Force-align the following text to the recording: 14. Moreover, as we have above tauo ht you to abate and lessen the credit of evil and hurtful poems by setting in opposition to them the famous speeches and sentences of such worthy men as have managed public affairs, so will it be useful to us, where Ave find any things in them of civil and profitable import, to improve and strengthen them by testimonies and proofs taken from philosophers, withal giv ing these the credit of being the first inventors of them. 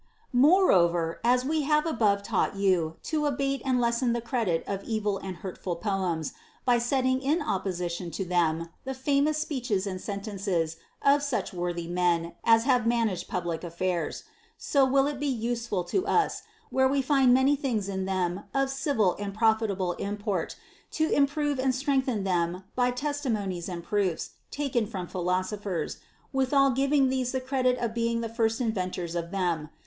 14. 0.31 0.41
Moreover, 0.41 1.19
as 1.23 1.45
we 1.45 1.61
have 1.61 1.85
above 1.85 2.23
tauo 2.23 2.51
ht 2.51 2.55
you 2.57 2.95
to 3.03 3.27
abate 3.27 3.61
and 3.63 3.79
lessen 3.79 4.13
the 4.13 4.19
credit 4.19 4.63
of 4.65 4.83
evil 4.83 5.19
and 5.19 5.35
hurtful 5.45 5.75
poems 5.75 6.33
by 6.65 6.79
setting 6.79 7.21
in 7.21 7.39
opposition 7.39 8.09
to 8.09 8.25
them 8.25 8.69
the 8.83 8.95
famous 8.95 9.37
speeches 9.37 9.85
and 9.85 10.01
sentences 10.01 10.77
of 11.03 11.21
such 11.21 11.53
worthy 11.53 11.87
men 11.87 12.33
as 12.43 12.63
have 12.63 12.87
managed 12.87 13.27
public 13.27 13.63
affairs, 13.63 14.23
so 14.57 14.83
will 14.83 15.05
it 15.05 15.19
be 15.19 15.27
useful 15.27 15.83
to 15.83 16.07
us, 16.07 16.41
where 16.71 16.89
Ave 16.89 17.03
find 17.03 17.37
any 17.37 17.55
things 17.55 17.87
in 17.87 18.05
them 18.05 18.45
of 18.55 18.71
civil 18.71 19.15
and 19.19 19.35
profitable 19.35 19.91
import, 19.99 20.55
to 20.93 21.11
improve 21.11 21.59
and 21.59 21.75
strengthen 21.75 22.23
them 22.23 22.63
by 22.75 22.89
testimonies 22.89 23.69
and 23.69 23.83
proofs 23.83 24.31
taken 24.49 24.87
from 24.87 25.05
philosophers, 25.05 25.97
withal 26.33 26.71
giv 26.71 26.91
ing 26.91 27.09
these 27.09 27.33
the 27.33 27.39
credit 27.39 27.77
of 27.77 27.93
being 27.93 28.21
the 28.21 28.29
first 28.29 28.59
inventors 28.59 29.13
of 29.13 29.29
them. 29.29 29.69